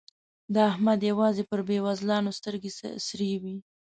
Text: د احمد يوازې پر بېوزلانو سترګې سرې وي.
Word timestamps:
د 0.53 0.55
احمد 0.71 0.99
يوازې 1.11 1.43
پر 1.49 1.59
بېوزلانو 1.67 2.31
سترګې 2.39 2.71
سرې 3.07 3.31
وي. 3.43 3.57